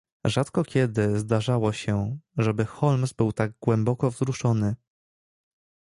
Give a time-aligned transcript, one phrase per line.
[0.25, 4.75] "Rzadko kiedy zdarzało się, żeby Holmes był tak głęboko wzruszony."